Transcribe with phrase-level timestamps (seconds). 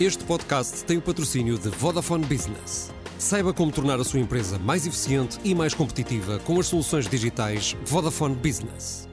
[0.00, 2.90] Este podcast tem o patrocínio de Vodafone Business.
[3.18, 7.76] Saiba como tornar a sua empresa mais eficiente e mais competitiva com as soluções digitais
[7.84, 9.06] Vodafone Business.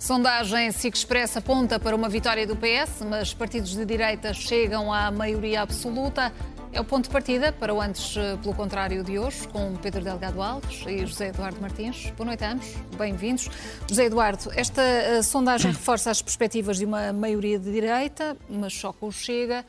[0.00, 5.12] Sondagem SIC Express aponta para uma vitória do PS, mas partidos de direita chegam à
[5.12, 6.32] maioria absoluta.
[6.72, 10.02] É o ponto de partida para o antes, eh, pelo contrário de hoje, com Pedro
[10.02, 12.10] Delgado Alves e José Eduardo Martins.
[12.16, 12.66] Boa noite a ambos,
[12.96, 13.50] bem-vindos.
[13.86, 18.90] José Eduardo, esta uh, sondagem reforça as perspectivas de uma maioria de direita, mas só
[18.90, 19.66] com o Chega.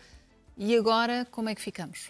[0.57, 2.09] E agora, como é que ficamos?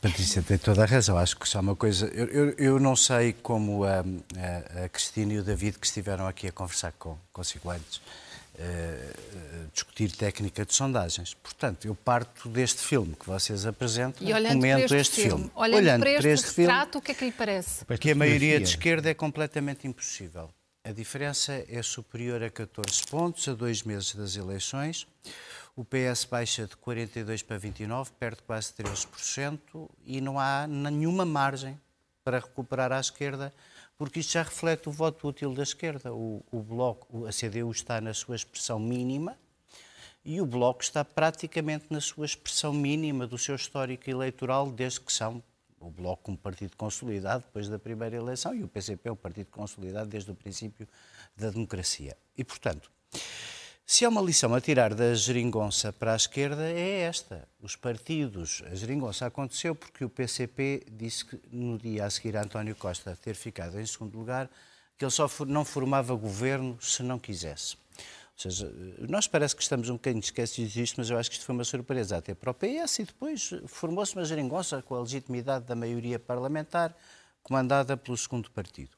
[0.00, 1.18] Patrícia tem toda a razão.
[1.18, 2.06] Acho que só uma coisa.
[2.06, 6.26] Eu, eu, eu não sei como a, a, a, Cristina e o David, que estiveram
[6.26, 8.00] aqui a conversar com, consigo antes,
[8.54, 11.34] uh, discutir técnica de sondagens.
[11.34, 15.30] Portanto, eu parto deste filme que vocês apresentam, e comento este, este filme.
[15.30, 15.50] filme.
[15.54, 17.84] Olhando, olhando para este, para este filme, retrato, o que é que lhe parece?
[18.00, 20.50] Que a maioria de esquerda é completamente impossível.
[20.86, 25.06] A diferença é superior a 14 pontos, a dois meses das eleições.
[25.74, 29.58] O PS baixa de 42 para 29, perde quase 13%,
[30.04, 31.80] e não há nenhuma margem
[32.22, 33.52] para recuperar à esquerda
[33.96, 36.12] porque isto já reflete o voto útil da esquerda.
[36.12, 39.38] O, o Bloco, a CDU está na sua expressão mínima
[40.24, 45.12] e o Bloco está praticamente na sua expressão mínima do seu histórico eleitoral, desde que
[45.12, 45.42] são
[45.78, 50.08] o Bloco um partido consolidado depois da primeira eleição e o PCP um partido consolidado
[50.08, 50.88] desde o princípio
[51.36, 52.16] da democracia.
[52.36, 52.90] E, portanto,
[53.86, 57.46] se há uma lição a tirar da geringonça para a esquerda é esta.
[57.60, 62.42] Os partidos, a geringonça aconteceu porque o PCP disse que no dia a seguir a
[62.42, 64.48] António Costa ter ficado em segundo lugar,
[64.96, 67.76] que ele só não formava governo se não quisesse.
[67.76, 68.72] Ou seja,
[69.06, 71.62] nós parece que estamos um bocadinho esquecidos disto, mas eu acho que isto foi uma
[71.62, 76.18] surpresa até para o PS e depois formou-se uma geringonça com a legitimidade da maioria
[76.18, 76.96] parlamentar,
[77.42, 78.96] comandada pelo segundo partido.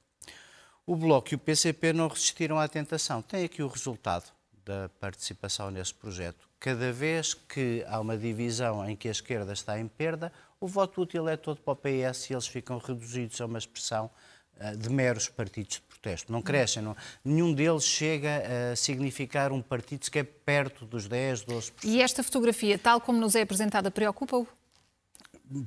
[0.87, 3.21] O Bloco e o PCP não resistiram à tentação.
[3.21, 4.36] Tem aqui o resultado
[4.67, 6.49] da participação nesse projeto.
[6.59, 11.03] Cada vez que há uma divisão em que a esquerda está em perda, o voto
[11.03, 14.11] útil é todo para o PS e eles ficam reduzidos a uma expressão
[14.57, 16.33] uh, de meros partidos de protesto.
[16.33, 21.73] Não crescem, não, nenhum deles chega a significar um partido sequer perto dos 10, 12%.
[21.85, 24.49] E esta fotografia, tal como nos é apresentada, preocupa-o?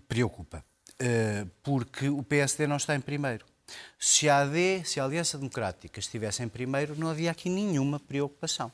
[0.10, 0.66] Preocupa,
[1.02, 3.46] uh, porque o PSD não está em primeiro.
[3.98, 8.74] Se a AD, se a Aliança Democrática estivesse em primeiro, não havia aqui nenhuma preocupação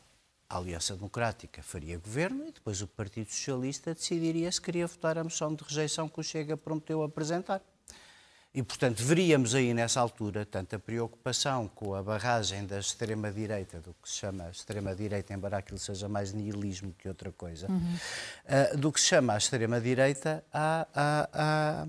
[0.49, 5.23] a Aliança Democrática faria governo e depois o Partido Socialista decidiria se queria votar a
[5.23, 7.61] moção de rejeição que o Chega prometeu apresentar.
[8.53, 14.07] E, portanto, veríamos aí nessa altura tanta preocupação com a barragem da extrema-direita, do que
[14.07, 17.95] se chama extrema-direita, embora aquilo seja mais nihilismo que outra coisa, uhum.
[18.45, 21.85] uh, do que se chama a extrema-direita a,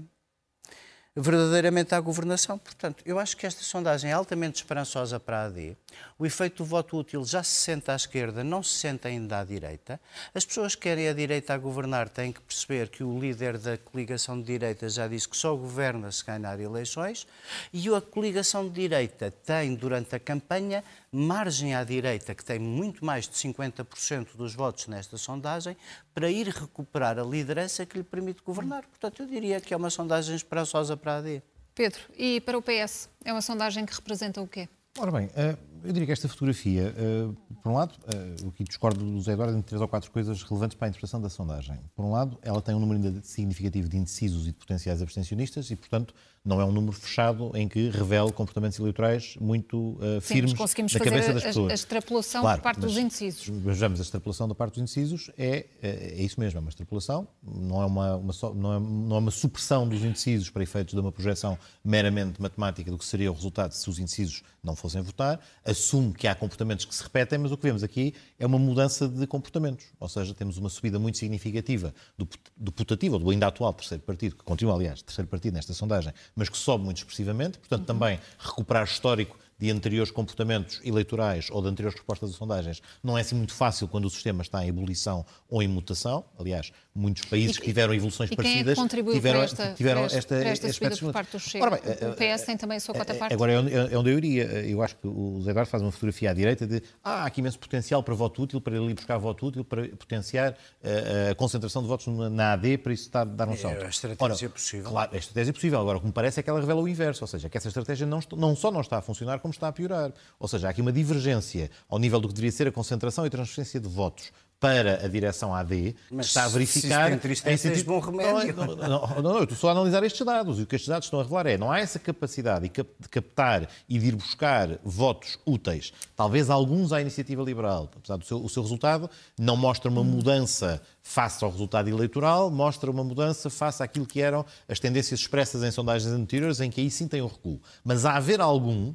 [1.17, 2.59] verdadeiramente à governação.
[2.59, 5.75] Portanto, eu acho que esta sondagem é altamente esperançosa para a AD.
[6.19, 9.45] O efeito do voto útil já se sente à esquerda, não se sente ainda à
[9.45, 9.99] direita.
[10.35, 13.79] As pessoas que querem a direita a governar têm que perceber que o líder da
[13.79, 17.27] coligação de direita já disse que só governa se ganhar eleições
[17.73, 23.05] e a coligação de direita tem, durante a campanha, margem à direita, que tem muito
[23.05, 25.75] mais de 50% dos votos nesta sondagem,
[26.17, 28.87] para ir recuperar a liderança que lhe permite governar.
[28.87, 31.43] Portanto, eu diria que é uma sondagem esperançosa para a AD.
[31.75, 34.67] Pedro, e para o PS, é uma sondagem que representa o quê?
[34.99, 35.55] Ora bem, eh,
[35.87, 37.29] eu diria que esta fotografia, eh,
[37.63, 40.43] por um lado, eh, o que discordo do José Eduardo em três ou quatro coisas
[40.43, 41.79] relevantes para a interpretação da sondagem.
[41.95, 45.77] Por um lado, ela tem um número significativo de indecisos e de potenciais abstencionistas e,
[45.77, 46.13] portanto,
[46.47, 50.93] não é um número fechado em que revela comportamentos eleitorais muito uh, firmes Sim, conseguimos
[50.95, 51.69] na cabeça das pessoas.
[51.69, 53.49] A, a extrapolação claro, por parte dos indecisos.
[53.49, 57.27] Vejamos, a extrapolação da parte dos indecisos é, é, é isso mesmo, é uma extrapolação,
[57.43, 61.01] não é uma, uma não, é, não é uma supressão dos indecisos para efeitos de
[61.01, 65.41] uma projeção meramente matemática do que seria o resultado se os indecisos não fossem votar,
[65.77, 69.07] assume que há comportamentos que se repetem, mas o que vemos aqui é uma mudança
[69.07, 72.27] de comportamentos, ou seja, temos uma subida muito significativa do,
[72.57, 76.13] do putativo, ou do ainda atual terceiro partido, que continua, aliás, terceiro partido nesta sondagem,
[76.35, 77.87] mas que sobe muito expressivamente, portanto, uhum.
[77.87, 83.23] também recuperar histórico de anteriores comportamentos eleitorais ou de anteriores respostas a sondagens não é
[83.23, 86.25] assim muito fácil quando o sistema está em ebulição ou em mutação.
[86.39, 90.17] Aliás, muitos países e, que tiveram evoluções e parecidas quem é tiveram, esta, tiveram esta,
[90.17, 91.71] esta, esta subida por parte do Chega.
[91.71, 93.33] Bem, o PS eh, tem também a sua cota parte.
[93.33, 94.45] Agora é onde eu iria.
[94.45, 97.41] Eu acho que o Zé Eduardo faz uma fotografia à direita de ah, há aqui
[97.41, 101.31] imenso potencial para voto útil, para ele ir buscar voto útil, para potenciar a, eh,
[101.31, 103.83] a concentração de votos na AD, para isso dar, dar um é, salto.
[103.83, 104.91] É a estratégia Ora, possível.
[104.91, 105.81] Claro, a estratégia é possível.
[105.81, 107.69] Agora, o que me parece é que ela revela o inverso, ou seja, que essa
[107.69, 110.13] estratégia não, não só não está a funcionar, como está a piorar.
[110.39, 113.31] Ou seja, há aqui uma divergência ao nível do que deveria ser a concentração e
[113.31, 117.13] transferência de votos para a direção AD, Mas está a se verificar.
[117.31, 118.57] isso tem tens bom remédio.
[118.57, 120.59] Não, não, não, não, eu estou só a analisar estes dados.
[120.59, 122.89] E o que estes dados estão a revelar é não há essa capacidade de cap-
[122.99, 125.93] de captar e de ir buscar votos úteis.
[126.17, 130.81] Talvez alguns à iniciativa liberal, apesar do seu, o seu resultado, não mostra uma mudança
[131.03, 135.71] face ao resultado eleitoral, mostra uma mudança face àquilo que eram as tendências expressas em
[135.71, 137.61] sondagens anteriores, em que aí sim tem um recuo.
[137.85, 138.95] Mas a haver algum,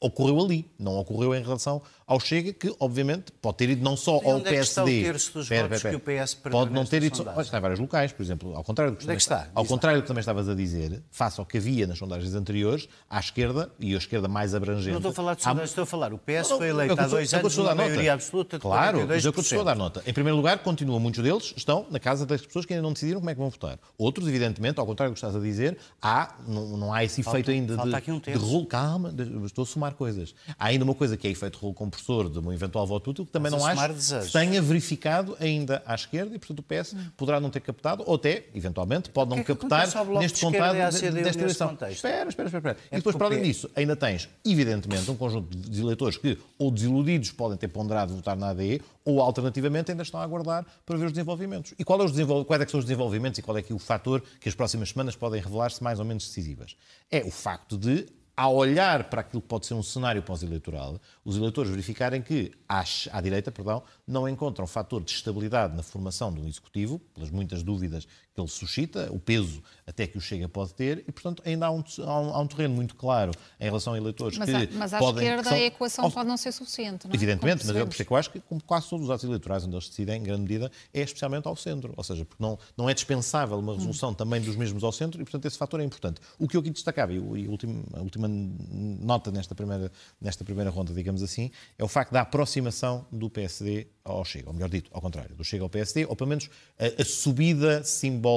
[0.00, 4.14] ocorreu ali, não ocorreu em relação ao Chega, que obviamente pode ter ido não só
[4.14, 5.12] ao onde é que está o PSD.
[5.12, 5.38] dos que
[5.96, 7.22] o PS Pode não ter ido.
[7.28, 9.48] Olha, está em vários locais, por exemplo, ao contrário do que, é também- está?
[9.54, 12.88] Ao contrário do que também estavas a dizer, face ao que havia nas sondagens anteriores,
[13.10, 14.90] à esquerda, e a esquerda mais abrangente.
[14.90, 16.12] Não estou a falar de há- sondagens, estou a falar.
[16.14, 17.74] O PS Não, foi é eleito há dois anos nota.
[17.74, 19.06] maioria absoluta de Claro, 42%.
[19.08, 20.02] mas é o que eu estou a dar nota.
[20.06, 23.20] Em primeiro lugar, continua, muitos deles estão na casa das pessoas que ainda não decidiram
[23.20, 23.78] como é que vão votar.
[23.98, 27.50] Outros, evidentemente, ao contrário do que estás a dizer, há, não, não há esse efeito
[27.50, 28.44] ainda falta de, aqui um de terço.
[28.46, 28.66] rolo.
[28.66, 30.34] Calma, de- estou a somar coisas.
[30.58, 31.97] Há ainda uma coisa que é efeito rolo compressor
[32.30, 35.94] de um eventual voto útil, que também Estás não acho que tenha verificado ainda à
[35.94, 39.52] esquerda e, portanto, o PS poderá não ter captado, ou até, eventualmente, pode não que
[39.52, 41.68] é que captar neste contado CDU desta eleição.
[41.68, 41.96] contexto?
[41.96, 42.70] Espera, espera, espera.
[42.70, 42.76] espera.
[42.92, 47.30] e depois, para além disso, ainda tens, evidentemente, um conjunto de eleitores que, ou desiludidos,
[47.32, 51.12] podem ter ponderado votar na ADE, ou, alternativamente, ainda estão a aguardar para ver os
[51.12, 51.74] desenvolvimentos.
[51.78, 52.44] E qual é os desenvol...
[52.44, 54.90] quais é são os desenvolvimentos e qual é que é o fator que as próximas
[54.90, 56.76] semanas podem revelar-se mais ou menos decisivas?
[57.10, 58.06] É o facto de
[58.38, 62.84] ao olhar para aquilo que pode ser um cenário pós-eleitoral, os eleitores verificarem que, à,
[63.20, 68.06] direita, perdão, não encontram fator de estabilidade na formação do Executivo, pelas muitas dúvidas
[68.38, 71.70] que ele suscita, o peso até que o Chega pode ter, e, portanto, ainda há
[71.72, 74.98] um, há um, terreno muito claro em relação a eleitores Mas, que à- mas à
[74.98, 75.24] podem...
[75.24, 77.16] esquerda que são- a equação ao- pode não ser suficiente, não é?
[77.16, 79.24] Evidentemente, Como mas eu, por é que eu acho que, como quase todos os atos
[79.24, 81.94] eleitorais onde eles se decidem, em grande medida, é especialmente ao centro.
[81.96, 85.24] Ou seja, porque não, não é dispensável uma resolução também dos mesmos ao centro e,
[85.24, 86.20] portanto, esse fator é importante.
[86.38, 89.90] O que eu aqui destacava, e, o- e a, última, a última nota nesta primeira,
[90.20, 94.54] nesta primeira ronda, digamos assim, é o facto da aproximação do PSD ao Chega, ou
[94.54, 96.48] melhor dito, ao contrário, do Chega ao PSD, ou pelo menos
[96.78, 98.27] a, a subida simbólica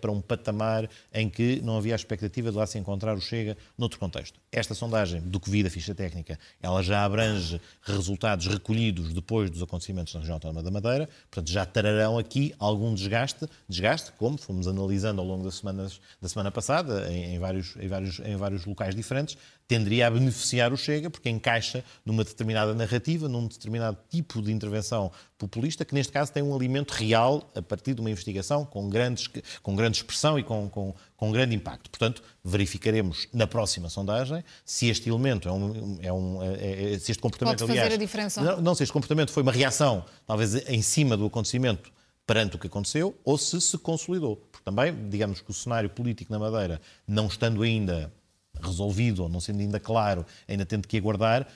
[0.00, 3.56] para um patamar em que não havia a expectativa de lá se encontrar o Chega
[3.76, 4.38] noutro contexto.
[4.52, 9.62] Esta sondagem, do que vi da ficha técnica, ela já abrange resultados recolhidos depois dos
[9.62, 14.66] acontecimentos na região autónoma da Madeira, portanto já trarão aqui algum desgaste, desgaste, como fomos
[14.66, 18.64] analisando ao longo das semanas, da semana passada, em, em vários, em, vários, em vários
[18.64, 24.42] locais diferentes, tenderia a beneficiar o Chega, porque encaixa numa determinada narrativa, num determinado tipo
[24.42, 28.62] de intervenção populista, que neste caso tem um alimento real a partir de uma investigação
[28.62, 29.26] com, grandes,
[29.62, 31.88] com grande expressão e com, com, com grande impacto.
[31.88, 35.98] Portanto, verificaremos na próxima sondagem se este elemento é um.
[36.02, 38.42] É um é- é- se este comportamento, Pode fazer aliás, a diferença.
[38.42, 41.90] Não, não, se este comportamento foi uma reação, talvez em cima do acontecimento
[42.26, 44.36] perante o que aconteceu, ou se se consolidou.
[44.36, 48.12] Porque também, digamos que o cenário político na Madeira, não estando ainda
[48.60, 51.46] resolvido, ou não sendo ainda claro, ainda tendo que aguardar,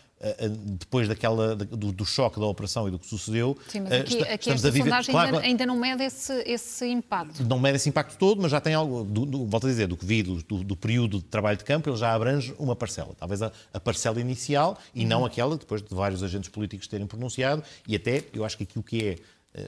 [0.79, 4.17] depois daquela, do, do choque da operação e do que sucedeu, Sim, mas eh, aqui,
[4.19, 4.79] esta- aqui a viver...
[4.85, 7.43] sondagem Claro, ainda, ainda não mede esse, esse impacto.
[7.45, 9.97] não mede esse impacto todo, mas já tem algo, do, do, volto a dizer, do
[9.97, 13.15] que vi do, do- do período de trabalho de campo, ele já abrange uma parcela.
[13.19, 15.09] Talvez a, a parcela inicial e Uhum.
[15.09, 17.63] não aquela depois de vários agentes políticos terem pronunciado.
[17.87, 19.19] E até, eu acho que aquilo que é, eh,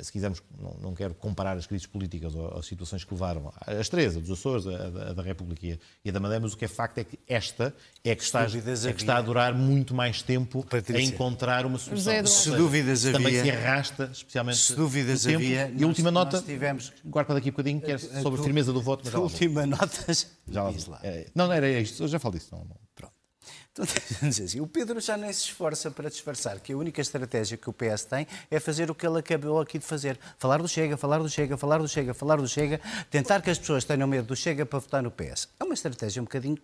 [0.02, 3.88] se quisermos, não, não quero comparar as crises políticas ou, ou situações que levaram as
[3.88, 6.52] três, a dos Açores, a, a- a da República e a, a da Madeira, mas
[6.52, 7.72] o que é facto é que esta
[8.04, 10.96] é que está, é que está a durar muito mais tempo Patrícia.
[10.96, 12.12] a encontrar uma solução.
[12.12, 15.36] Seja, Se dúvidas também havia- se arrasta, especialmente Se dúvidas tempo.
[15.36, 17.98] havia, E a nós- última nós nota, tivemos- guardo para daqui a bocadinho, que é
[17.98, 20.12] sobre a firmeza do voto, mas já A última nota.
[20.48, 20.94] Já lá diz vou.
[20.94, 21.00] lá.
[21.04, 22.48] É, não, não era isto, eu já falo disso.
[22.52, 22.76] Não, não.
[22.94, 23.12] Pronto.
[23.12, 23.14] Então,
[23.46, 23.65] vamos dizer
[24.22, 27.72] assim, o Pedro já nem se esforça para disfarçar que a única estratégia que o
[27.72, 30.18] PS tem é fazer o que ele acabou aqui de fazer.
[30.38, 32.80] Falar do Chega, falar do Chega, falar do Chega, falar do Chega,
[33.10, 35.48] tentar que as pessoas tenham medo do Chega para votar no PS.
[35.60, 36.58] É uma estratégia um bocadinho,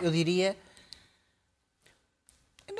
[0.00, 0.56] eu diria...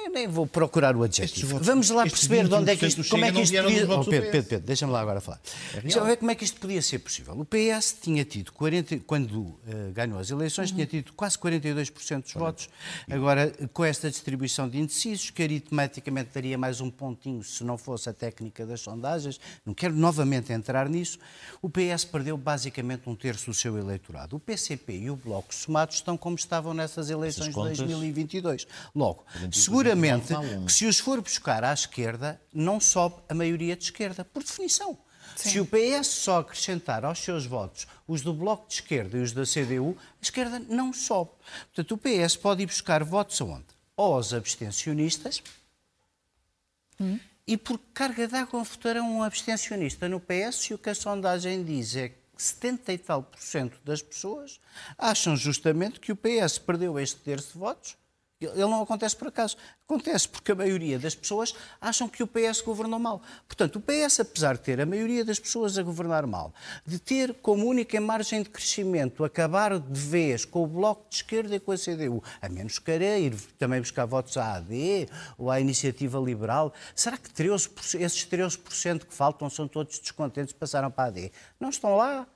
[0.02, 1.48] Nem, nem vou procurar o adjetivo.
[1.52, 3.84] votos- Vamos lá perceber de onde é que 21% isto, como é que isto podia...
[3.84, 4.30] Oh, Pedro.
[4.30, 5.40] Pedro, Pedro, deixa-me lá agora falar.
[5.84, 7.38] Já ver como é que isto podia ser possível.
[7.38, 12.32] O PS tinha tido 40, quando eh, ganhou as eleições, tinha tido quase 42% dos
[12.34, 12.68] votos.
[13.10, 18.08] Agora, com esta distribuição de indecisos, que aritmeticamente daria mais um pontinho se não fosse
[18.08, 21.18] a técnica das sondagens, não quero novamente entrar nisso,
[21.60, 24.36] o PS perdeu basicamente um terço do seu eleitorado.
[24.36, 28.66] O PCP e o Bloco somados estão como estavam nessas eleições de contas- 2022.
[28.94, 29.24] Logo,
[29.94, 30.34] seguramente
[30.66, 34.98] que se os for buscar à esquerda, não sobe a maioria de esquerda, por definição.
[35.36, 39.32] Se o PS só acrescentar aos seus votos os do Bloco de Esquerda e os
[39.32, 41.30] da CDU, a esquerda não sobe.
[41.74, 43.66] Portanto, o PS pode ir buscar votos aonde?
[43.96, 45.42] Ou aos abstencionistas,
[47.46, 51.96] e por carga d'água votarão um abstencionista no PS e o que a sondagem diz
[51.96, 54.60] é que 70 e tal por cento das pessoas
[54.96, 57.96] acham justamente que o PS perdeu este terço de votos
[58.46, 59.56] Ele não acontece por acaso.
[59.84, 63.22] Acontece porque a maioria das pessoas acham que o PS governou mal.
[63.46, 66.54] Portanto, o PS, apesar de ter a maioria das pessoas a governar mal,
[66.86, 71.56] de ter como única margem de crescimento acabar de vez com o Bloco de Esquerda
[71.56, 75.60] e com a CDU, a menos querer ir também buscar votos à AD ou à
[75.60, 81.06] Iniciativa Liberal, será que 13%, esses 13% que faltam são todos descontentes passaram para a
[81.08, 81.32] AD?
[81.60, 82.26] Não estão lá.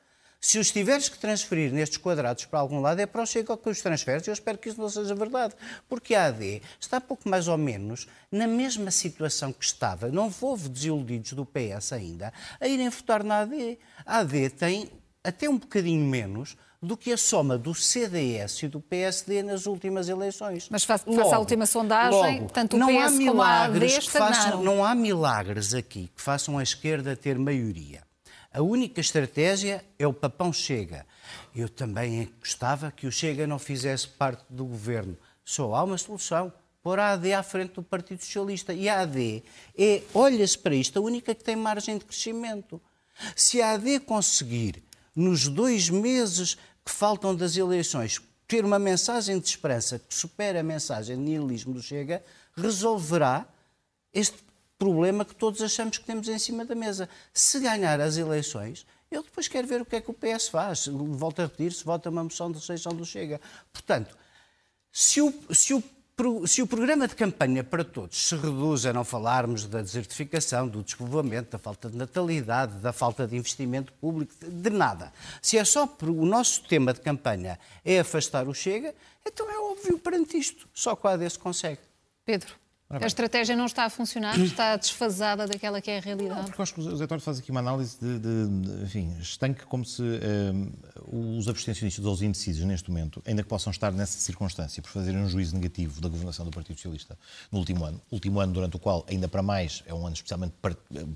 [0.46, 3.68] Se os tiveres que transferir nestes quadrados para algum lado, é para o Chega que
[3.68, 4.28] os transferes.
[4.28, 5.56] Eu espero que isso não seja verdade.
[5.88, 10.06] Porque a AD está pouco mais ou menos na mesma situação que estava.
[10.06, 13.76] Não houve desiludidos do PS ainda a irem votar na AD.
[14.06, 14.88] A AD tem
[15.24, 20.08] até um bocadinho menos do que a soma do CDS e do PSD nas últimas
[20.08, 20.68] eleições.
[20.70, 24.34] Mas face à última sondagem, logo, tanto o não PS há milagres como a AD
[24.34, 28.05] façam, Não há milagres aqui que façam a esquerda ter maioria.
[28.56, 31.04] A única estratégia é o papão Chega.
[31.54, 35.14] Eu também gostava que o Chega não fizesse parte do governo.
[35.44, 36.50] Só há uma solução.
[36.82, 38.72] Pôr a AD à frente do Partido Socialista.
[38.72, 39.42] E a AD
[39.76, 42.80] é, olha-se para isto, a única que tem margem de crescimento.
[43.36, 44.82] Se a AD conseguir,
[45.14, 50.62] nos dois meses que faltam das eleições, ter uma mensagem de esperança que supera a
[50.62, 52.24] mensagem de nihilismo do Chega,
[52.56, 53.46] resolverá
[54.14, 54.45] este
[54.78, 57.08] problema que todos achamos que temos em cima da mesa.
[57.32, 60.86] Se ganhar as eleições, eu depois quero ver o que é que o PS faz.
[60.86, 63.40] Volto a repetir, se vota uma moção de rejeição do Chega.
[63.72, 64.16] Portanto,
[64.92, 65.82] se o, se o
[66.46, 70.82] se o programa de campanha para todos se reduz a não falarmos da desertificação, do
[70.82, 75.12] despovoamento, da falta de natalidade, da falta de investimento público, de nada.
[75.42, 78.94] Se é só o nosso tema de campanha é afastar o Chega,
[79.26, 80.66] então é óbvio perante isto.
[80.72, 81.82] Só com a AD se consegue.
[82.24, 82.65] Pedro.
[82.88, 86.38] A estratégia não está a funcionar, está desfasada daquela que é a realidade.
[86.38, 89.16] Não, porque eu acho que o Zé faz aqui uma análise de, de, de enfim,
[89.20, 93.72] estanque como se um, eh, os abstencionistas ou os indecisos neste momento, ainda que possam
[93.72, 97.18] estar nessa circunstância por fazerem um juízo negativo da governação do Partido Socialista
[97.50, 100.54] no último ano, último ano durante o qual, ainda para mais, é um ano especialmente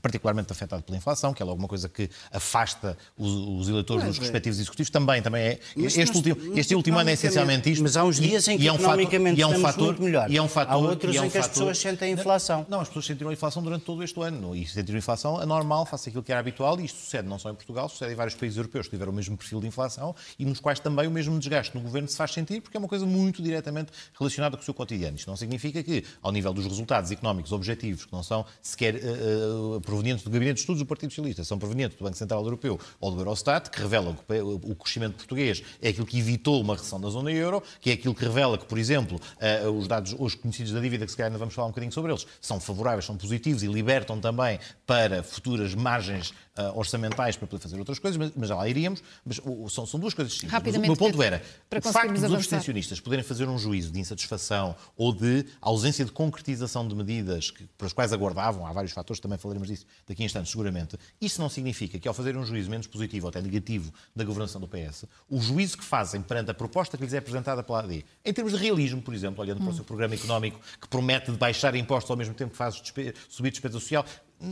[0.03, 4.19] particularmente afetado pela inflação, que é alguma coisa que afasta os, os eleitores mas, dos
[4.19, 4.23] é.
[4.23, 5.61] respectivos executivos, também, também é.
[5.77, 7.83] Este, nós, último, este último ano é essencialmente isto.
[7.83, 10.29] Mas há uns dias em que é um fator, e é um fator, muito melhor.
[10.29, 12.67] E é um fator, há outros em que as pessoas sentem a inflação.
[12.69, 14.55] Não, as pessoas sentiram a inflação durante todo este ano.
[14.57, 17.50] E sentiram a inflação anormal, face àquilo que era habitual, e isto sucede não só
[17.50, 20.45] em Portugal, sucede em vários países europeus que tiveram o mesmo perfil de inflação e
[20.45, 23.07] nos quais também o mesmo desgaste no governo se faz sentir, porque é uma coisa
[23.07, 25.17] muito diretamente relacionada com o seu cotidiano.
[25.17, 29.76] Isto não significa que, ao nível dos resultados económicos objetivos, que não são sequer uh,
[29.76, 32.79] uh, provenientes do Gabinete de Estudos do Partido Socialista, são provenientes do Banco Central Europeu
[33.00, 37.00] ou do Eurostat, que revelam que o crescimento português é aquilo que evitou uma recessão
[37.00, 39.21] da zona euro, que é aquilo que revela que, por exemplo,
[39.67, 41.92] uh, os dados hoje conhecidos da dívida, que se calhar ainda vamos falar um bocadinho
[41.92, 47.47] sobre eles, são favoráveis, são positivos e libertam também para futuras margens uh, orçamentais para
[47.47, 49.02] poder fazer outras coisas, mas, mas já lá iríamos.
[49.25, 50.52] Mas uh, são, são duas coisas distintas.
[50.52, 54.75] Rapidamente, o meu ponto era, o facto dos abstencionistas poderem fazer um juízo de insatisfação
[54.97, 59.21] ou de ausência de concretização de medidas que, para as quais aguardavam, há vários fatores,
[59.21, 62.71] também falaremos disso daqui a instantes, seguramente, isso não significa que ao fazer um juízo
[62.71, 66.55] menos positivo ou até negativo da governação do PS, o juízo que fazem perante a
[66.55, 69.69] proposta que lhes é apresentada pela AD, em termos de realismo, por exemplo, olhando para
[69.69, 69.75] o hum.
[69.75, 72.83] seu programa económico que promete de baixar impostos ao mesmo tempo que faz
[73.29, 74.05] subir despesa social,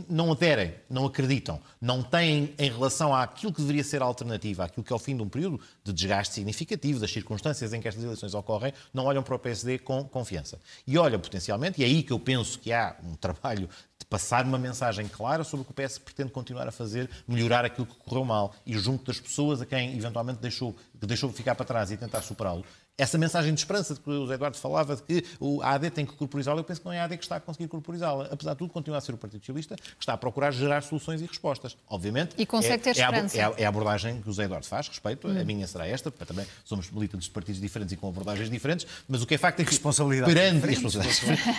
[0.07, 4.83] não aderem, não acreditam, não têm em relação àquilo que deveria ser a alternativa, àquilo
[4.83, 8.03] que é o fim de um período de desgaste significativo das circunstâncias em que estas
[8.03, 10.59] eleições ocorrem, não olham para o PSD com confiança.
[10.85, 13.67] E olham potencialmente, e é aí que eu penso que há um trabalho
[13.97, 17.65] de passar uma mensagem clara sobre o que o PS pretende continuar a fazer, melhorar
[17.65, 21.65] aquilo que correu mal e junto das pessoas a quem eventualmente deixou, deixou ficar para
[21.65, 22.63] trás e tentar superá-lo,
[22.99, 25.25] essa mensagem de esperança de que o José Eduardo falava, de que
[25.63, 27.39] a AD tem que corporizá-la, eu penso que não é a AD que está a
[27.39, 28.27] conseguir corporizá-la.
[28.29, 31.21] Apesar de tudo, continua a ser o Partido Socialista que está a procurar gerar soluções
[31.21, 31.77] e respostas.
[31.89, 32.35] Obviamente.
[32.37, 33.37] E consegue é, ter é esperança.
[33.37, 35.27] É a, é a, abordagem que o José Eduardo faz, respeito.
[35.27, 35.39] Hum.
[35.39, 38.85] A minha será esta, porque também somos militantes de partidos diferentes e com abordagens diferentes,
[39.07, 39.69] mas o que é facto é que.
[39.69, 40.33] Responsabilidade.
[40.33, 40.59] Perante,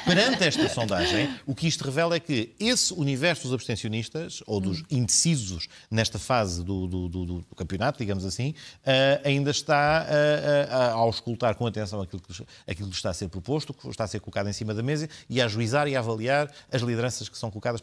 [0.05, 4.81] perante esta sondagem, o que isto revela é que esse universo dos abstencionistas, ou dos
[4.81, 4.85] hum.
[4.91, 10.75] indecisos nesta fase do, do, do, do campeonato, digamos assim, uh, ainda está uh, uh,
[10.75, 10.95] a
[11.31, 14.21] auscultar com atenção aquilo que, aquilo que está a ser proposto, que está a ser
[14.21, 17.51] colocado em cima da mesa e a juizar e a avaliar as lideranças que são
[17.51, 17.83] colocadas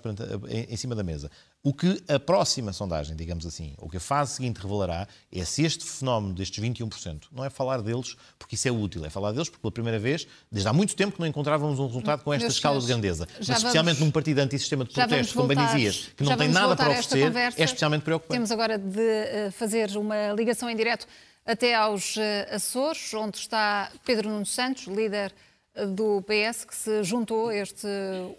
[0.50, 1.32] em, em cima da mesa.
[1.64, 5.64] O que a próxima sondagem, digamos assim, o que a fase seguinte revelará é se
[5.64, 9.50] este fenómeno destes 21%, não é falar deles porque isso é útil, é falar deles
[9.50, 12.48] porque pela primeira vez, desde há muito tempo que não encontrávamos um resultado com esta
[12.48, 13.28] escala de grandeza.
[13.38, 16.92] Mas especialmente num partido antissistema de protesto, como bem dizias, que não tem nada para
[16.92, 18.38] oferecer, é especialmente preocupante.
[18.38, 21.08] Temos agora de eh, fazer uma ligação em direto
[21.48, 25.34] até aos eh, Açores, onde está Pedro Nuno Santos, líder
[25.74, 27.88] eh, do PS, que se juntou este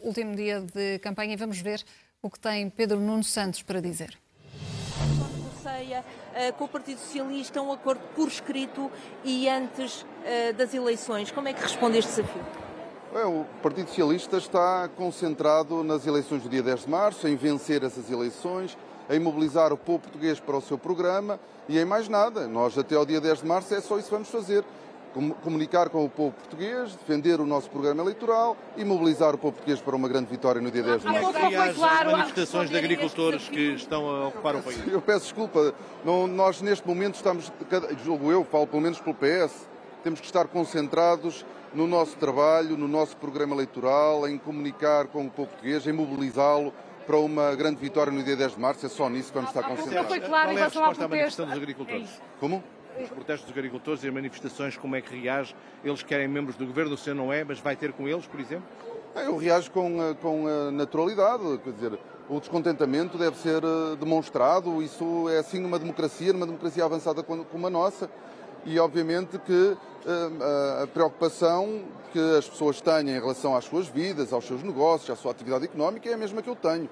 [0.03, 1.33] último dia de campanha.
[1.33, 1.83] E vamos ver
[2.21, 4.19] o que tem Pedro Nuno Santos para dizer.
[5.69, 8.91] Uh, com o Partido Socialista, um acordo por escrito
[9.25, 10.05] e antes
[10.57, 11.31] das eleições.
[11.31, 12.45] Como é que responde a este desafio?
[13.15, 17.83] É, o Partido Socialista está concentrado nas eleições do dia 10 de março, em vencer
[17.83, 18.77] essas eleições,
[19.11, 22.47] em mobilizar o povo português para o seu programa e em mais nada.
[22.47, 24.65] Nós, até ao dia 10 de março, é só isso que vamos fazer
[25.43, 29.81] comunicar com o povo português, defender o nosso programa eleitoral e mobilizar o povo português
[29.81, 31.33] para uma grande vitória no dia 10 de março.
[31.33, 34.79] Como é que claro, manifestações de agricultores que estão a ocupar o país?
[34.87, 35.75] Eu peço desculpa,
[36.05, 37.51] não, nós neste momento estamos,
[38.05, 39.69] julgo eu, falo pelo menos pelo PS,
[40.05, 45.31] temos que estar concentrados no nosso trabalho, no nosso programa eleitoral, em comunicar com o
[45.31, 46.73] povo português, em mobilizá-lo
[47.09, 48.85] para uma grande vitória no dia 10 de março.
[48.85, 50.09] É só nisso que vamos estar concentrados.
[50.09, 52.09] Foi claro Qual é a resposta à manifestação dos agricultores?
[52.11, 52.63] É Como?
[53.01, 55.55] os protestos dos agricultores e as manifestações, como é que reage?
[55.85, 58.41] Eles querem membros do governo, o senhor não é, mas vai ter com eles, por
[58.41, 58.67] exemplo?
[59.15, 61.99] Eu reajo com, eh, com naturalidade, quer dizer,
[62.29, 63.63] o descontentamento deve ser
[64.01, 68.11] demonstrado, isso é assim numa democracia, numa democracia avançada como a nossa,
[68.65, 69.77] e obviamente que
[70.83, 75.17] a preocupação que as pessoas têm em relação às suas vidas, aos seus negócios, à
[75.17, 76.89] sua atividade económica é a mesma que eu tenho.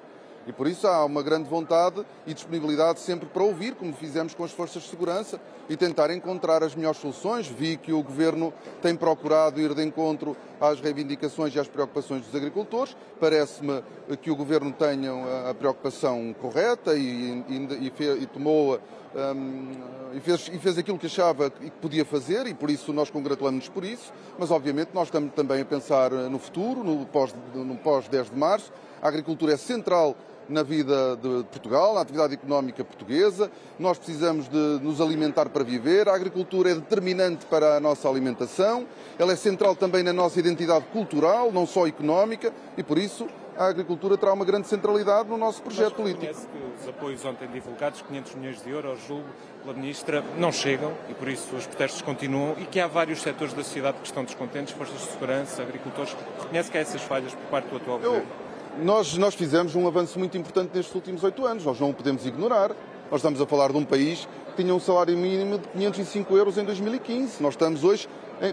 [0.46, 4.44] E por isso há uma grande vontade e disponibilidade sempre para ouvir, como fizemos com
[4.44, 7.48] as forças de segurança, e tentar encontrar as melhores soluções.
[7.48, 12.34] Vi que o Governo tem procurado ir de encontro às reivindicações e às preocupações dos
[12.34, 12.96] agricultores.
[13.18, 13.82] Parece-me
[14.22, 18.78] que o Governo tenha a preocupação correta e, e, e, e tomou
[19.16, 19.70] um,
[20.14, 23.68] e, fez, e fez aquilo que achava que podia fazer e por isso nós congratulamos-nos
[23.68, 28.08] por isso, mas obviamente nós estamos também a pensar no futuro, no pós, no pós
[28.08, 28.72] 10 de março.
[29.00, 30.16] A agricultura é central
[30.48, 33.50] na vida de Portugal, na atividade económica portuguesa.
[33.78, 36.08] Nós precisamos de nos alimentar para viver.
[36.08, 38.86] A agricultura é determinante para a nossa alimentação.
[39.18, 43.26] Ela é central também na nossa identidade cultural, não só económica, e por isso
[43.58, 46.34] a agricultura terá uma grande centralidade no nosso projeto Mas político.
[46.34, 49.24] que os apoios ontem divulgados, 500 milhões de euros, julgo,
[49.62, 53.54] pela Ministra, não chegam e por isso os protestos continuam e que há vários setores
[53.54, 56.14] da sociedade que estão descontentes, forças de segurança, agricultores.
[56.42, 58.10] Reconhece que há essas falhas por parte do atual Eu...
[58.10, 58.45] governo?
[58.82, 62.26] Nós, nós fizemos um avanço muito importante nestes últimos oito anos, nós não o podemos
[62.26, 62.72] ignorar.
[63.10, 66.58] Nós estamos a falar de um país que tinha um salário mínimo de 505 euros
[66.58, 67.42] em 2015.
[67.42, 68.06] Nós estamos hoje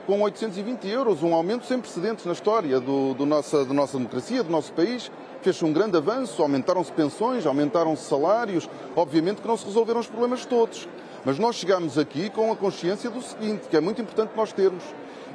[0.06, 4.44] com 820 euros, um aumento sem precedentes na história do, do nossa, da nossa democracia,
[4.44, 5.12] do nosso país.
[5.42, 8.70] Fez-se um grande avanço, aumentaram-se pensões, aumentaram-se salários.
[8.96, 10.88] Obviamente que não se resolveram os problemas todos.
[11.26, 14.84] Mas nós chegamos aqui com a consciência do seguinte, que é muito importante nós termos.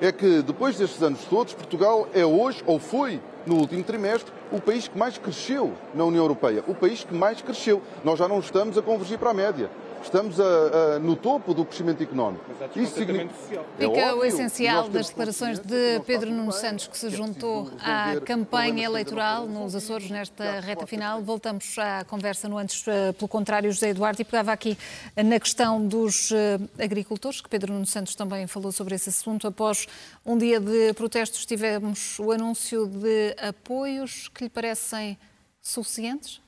[0.00, 4.60] É que depois destes anos todos, Portugal é hoje, ou foi, no último trimestre, o
[4.60, 6.62] país que mais cresceu na União Europeia.
[6.68, 7.82] O país que mais cresceu.
[8.04, 9.68] Nós já não estamos a convergir para a média
[10.02, 12.44] estamos a, a, no topo do crescimento económico.
[12.76, 13.64] Isso significa...
[13.78, 18.20] É Fica é o essencial das declarações de Pedro Nuno Santos, que se juntou à
[18.20, 21.22] campanha eleitoral nos Açores nesta reta final.
[21.22, 24.76] Voltamos à conversa no antes, eh, pelo contrário, José Eduardo, e pegava aqui
[25.16, 29.46] na questão dos eh, agricultores, que Pedro Nuno Santos também falou sobre esse assunto.
[29.46, 29.86] Após
[30.24, 35.18] um dia de protestos, tivemos o anúncio de apoios que lhe parecem
[35.60, 36.40] suficientes?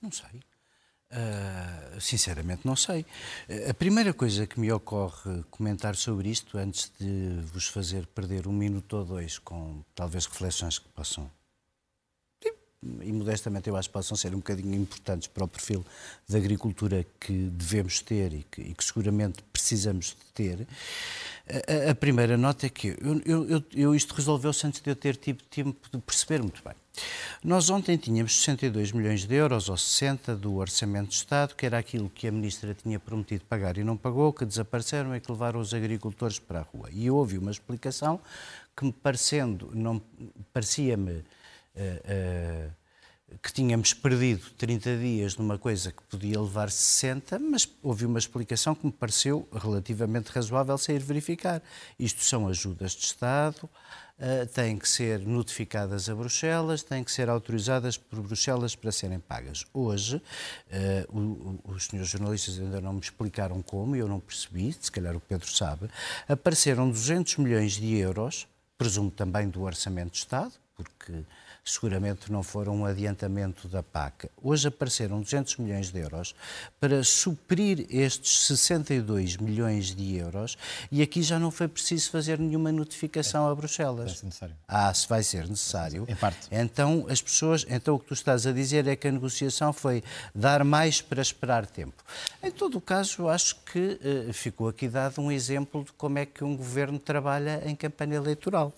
[0.00, 0.51] Não sei.
[1.12, 3.04] Uh, sinceramente, não sei.
[3.68, 8.52] A primeira coisa que me ocorre comentar sobre isto, antes de vos fazer perder um
[8.52, 11.30] minuto ou dois com talvez reflexões que possam,
[13.02, 15.84] e modestamente eu acho que possam ser um bocadinho importantes para o perfil
[16.26, 20.66] da agricultura que devemos ter e que, e que seguramente precisamos de ter.
[21.86, 25.16] A, a, primeira nota é que eu, eu, eu isto resolveu-se antes de eu ter
[25.16, 26.74] tido tempo de perceber muito bem.
[27.42, 31.78] Nós ontem tínhamos 62 milhões de euros, ou 60, do Orçamento de Estado, que era
[31.78, 35.58] aquilo que a Ministra tinha prometido pagar e não pagou, que desapareceram e que levaram
[35.58, 36.88] os agricultores para a rua.
[36.92, 38.20] E houve uma explicação
[38.76, 40.00] que me parecendo, não
[40.52, 41.22] parecia-me uh,
[41.76, 42.72] uh,
[43.40, 48.74] que tínhamos perdido 30 dias numa coisa que podia levar 60, mas houve uma explicação
[48.74, 51.62] que me pareceu relativamente razoável sair verificar.
[51.98, 57.28] Isto são ajudas de Estado, uh, têm que ser notificadas a Bruxelas, têm que ser
[57.28, 59.64] autorizadas por Bruxelas para serem pagas.
[59.72, 64.90] Hoje, uh, o, os senhores jornalistas ainda não me explicaram como, eu não percebi, se
[64.90, 65.88] calhar o Pedro sabe,
[66.28, 71.24] apareceram 200 milhões de euros, presumo também do Orçamento de Estado, porque
[71.64, 74.28] seguramente não foram um adiantamento da PAC.
[74.42, 76.34] Hoje apareceram 200 milhões de euros
[76.80, 80.58] para suprir estes 62 milhões de euros
[80.90, 83.52] e aqui já não foi preciso fazer nenhuma notificação é.
[83.52, 84.06] a Bruxelas.
[84.06, 84.56] Vai ser necessário.
[84.66, 86.04] Ah, se vai ser necessário.
[86.08, 86.48] Em parte.
[86.50, 90.02] Então as pessoas, então o que tu estás a dizer é que a negociação foi
[90.34, 92.02] dar mais para esperar tempo.
[92.42, 96.26] Em todo o caso, acho que uh, ficou aqui dado um exemplo de como é
[96.26, 98.72] que um governo trabalha em campanha eleitoral.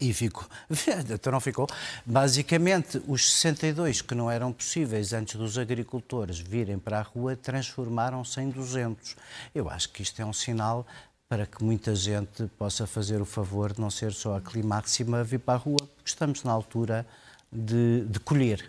[0.00, 0.44] E ficou.
[1.08, 1.66] Então não ficou.
[2.04, 8.40] Basicamente, os 62 que não eram possíveis antes dos agricultores virem para a rua transformaram-se
[8.40, 9.16] em 200.
[9.54, 10.86] Eu acho que isto é um sinal
[11.28, 15.38] para que muita gente possa fazer o favor de não ser só a climáxima vir
[15.38, 17.06] para a rua, porque estamos na altura
[17.52, 18.68] de, de colher.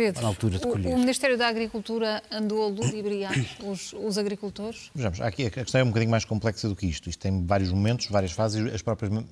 [0.00, 0.94] Pedro, na altura de o, colher.
[0.94, 4.90] o Ministério da Agricultura andou a ludibriar os, os agricultores?
[4.94, 7.10] Vejamos, aqui a questão é um bocadinho mais complexa do que isto.
[7.10, 8.72] Isto tem vários momentos, várias fases.
[8.72, 9.22] As próprias, uh,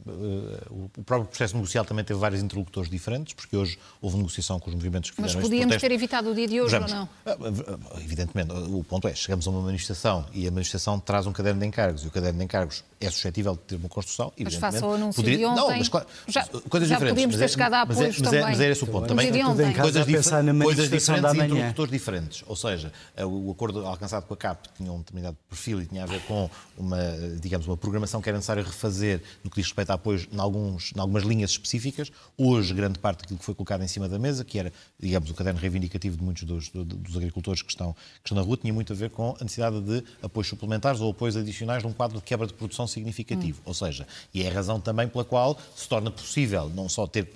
[0.99, 4.75] o próprio processo negocial também teve vários interlocutores diferentes, porque hoje houve negociação com os
[4.75, 7.09] movimentos que Mas fizeram este podíamos ter evitado o dia de hoje Vejamos, ou não?
[7.25, 11.61] ah, Evidentemente, o ponto é, chegamos a uma manifestação e a manifestação traz um caderno
[11.61, 14.83] de encargos e o caderno de encargos é suscetível de ter uma construção, Mas face
[14.83, 15.39] ao anúncio poderia...
[15.39, 17.09] de ontem, Não, mas claro, já- coisas já diferentes.
[17.15, 18.51] podíamos ter é- chegado a mas é- apoios mas é- também.
[18.57, 19.07] Mas é esse o ponto.
[19.09, 19.65] Também, de ontem.
[19.67, 22.45] A dif- pensar na coisas diferentes da e interlocutores diferentes.
[22.47, 26.03] Ou seja, eh, o acordo alcançado com a CAP tinha um determinado perfil e tinha
[26.03, 26.99] a ver com uma,
[27.41, 30.93] digamos, uma programação que era necessário refazer no que diz respeito a apoios em, alguns,
[30.97, 32.11] em algumas linhas específicas.
[32.37, 35.35] Hoje, grande parte daquilo que foi colocado em cima da mesa, que era, digamos, o
[35.35, 38.73] caderno reivindicativo de muitos dos, do- dos agricultores que estão, que estão na rua, tinha
[38.73, 42.25] muito a ver com a necessidade de apoios suplementares ou apoios adicionais num quadro de
[42.25, 43.61] quebra de produção significativo.
[43.65, 47.33] Ou seja, e é a razão também pela qual se torna possível não só ter,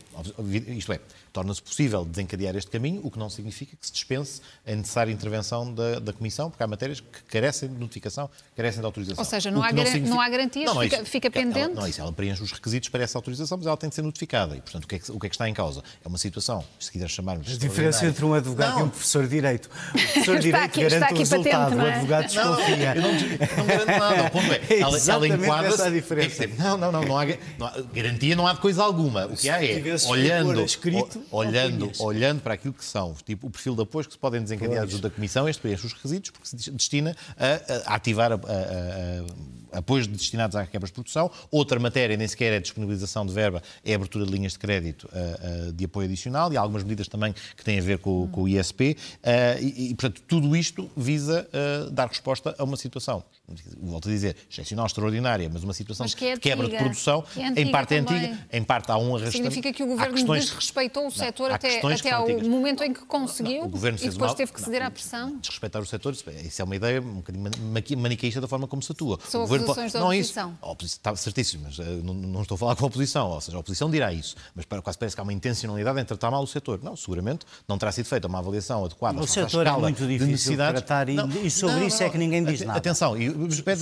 [0.68, 1.00] isto é,
[1.32, 5.72] torna-se possível desencadear este caminho, o que não significa que se dispense a necessária intervenção
[5.72, 9.22] da, da Comissão, porque há matérias que carecem de notificação, carecem de autorização.
[9.24, 11.04] Ou seja, não há que garan- não há garantias, é fica- isso.
[11.06, 11.74] fica Ela- pendente?
[11.74, 14.02] não é isso, ela preenche os requisitos para essa autorização, mas ela tem de ser
[14.02, 14.56] notificada.
[14.56, 15.82] E, portanto, o que é que, o que, é que está em causa?
[16.04, 17.50] É uma situação, se quiser chamarmos...
[17.50, 18.86] A diferença entre um advogado e Não.
[18.86, 19.66] um professor de Direito.
[19.66, 21.92] O professor de Direito aqui- garante o aqui patente, resultado, não o é?
[21.94, 22.94] advogado desconfia.
[22.94, 24.22] eu não, não garanto nada.
[24.26, 26.46] O ponto é, É ela, ela exatamente enquadra-se- essa a diferença.
[26.58, 27.24] Não, não, não, não há,
[27.58, 29.26] não há- garantia não há de coisa alguma.
[29.26, 33.74] O que há é, olhando, escrito, olhando, olhando para aquilo que são, tipo, o perfil
[33.74, 36.70] de apoios que se podem desencadear junto da Comissão, este preenche os requisitos, porque se
[36.70, 41.30] destina a, a ativar a- a- apoios destinados à quebra de produção.
[41.50, 45.08] Outra matéria nem sequer é disponibilização de verba, é a abertura de linhas de crédito
[45.74, 48.48] de apoio adicional e há algumas medidas também que têm a ver com, com o
[48.48, 48.96] ISP.
[49.22, 53.24] ah, e, e, portanto, tudo isto visa ah, dar resposta a uma situação,
[53.80, 57.22] volto a dizer, excepcional, extraordinária, mas uma situação Mas que é de quebra de produção,
[57.22, 58.24] Que é antiga em parte é também.
[58.24, 59.32] antiga, em parte há um arrastamento.
[59.32, 62.48] Significa que o governo questões- desrespeitou o setor há até, até ao antigas.
[62.48, 65.36] momento em que conseguiu O governo e depois mal- teve que não, ceder à pressão.
[65.38, 68.82] Desrespeitar o setor, isso- isso é uma ideia um bocadinho mani- maniqueísta da forma como
[68.82, 69.18] se atua.
[69.28, 70.30] São o governo acusações da não é isso.
[70.38, 70.58] oposição.
[70.60, 70.96] A oposição.
[70.98, 73.30] Está certíssimo, mas eh, não, não estou a falar com a oposição.
[73.30, 74.36] Ou seja, a oposição dirá isso.
[74.54, 76.80] Mas para, quase parece que há uma intencionalidade em tratar mal o setor.
[76.82, 79.20] Não, seguramente não terá sido feita uma avaliação adequada.
[79.20, 82.44] O setor é muito de difícil de tratar e- e sobre isso é que ninguém
[82.44, 82.78] diz nada.
[82.78, 83.26] Atenção, e,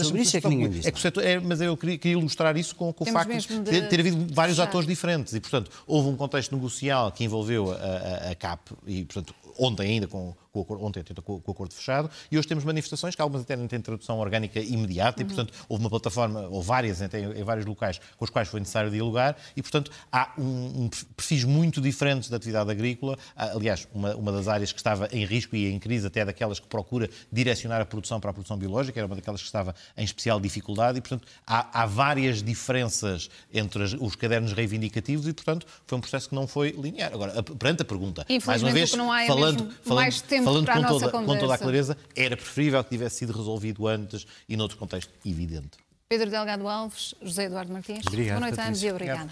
[0.04, 2.56] Sobre isso é que ninguém diz é que setor, é, Mas eu queria, queria ilustrar
[2.56, 4.68] isso com, com o facto de de ter, ter havido vários fechar.
[4.68, 5.34] atores diferentes.
[5.34, 9.86] E, portanto, houve um contexto negocial que envolveu a, a- a CAP e, portanto, ontem
[9.92, 13.14] ainda com, com o acordo, ontem até com, o acordo fechado, e hoje temos manifestações
[13.14, 17.00] que algumas até não têm tradução orgânica imediata, e, portanto, houve uma plataforma, ou várias
[17.00, 17.08] em,
[17.44, 21.80] vários locais, com os quais foi necessário dialogar, e, portanto, há um, um perfis muito
[21.80, 23.16] diferentes da atividade agrícola.
[23.36, 26.58] Há, aliás, uma, uma das áreas que estava em risco e em crise, até daquelas
[26.58, 30.04] que procura direcionar a produção para a produção biológica, era uma daquelas que estava em
[30.04, 35.66] especial dificuldade, e, portanto, há, há várias diferenças entre as- os cadernos reivindicativos, e, portanto,
[35.86, 37.12] foi um processo que não foi linear.
[37.12, 40.76] Agora, perante a pergunta, mais uma vez, é falando, falando, mais tempo falando para a
[40.76, 41.94] com, nossa toda, com toda a conversa.
[41.94, 45.78] clareza, era preferível que tivesse sido resolvido antes e noutro contexto evidente.
[46.08, 48.04] Pedro Delgado Alves, José Eduardo Martins.
[48.06, 49.30] Obrigado, Boa noite a ambos e obrigada.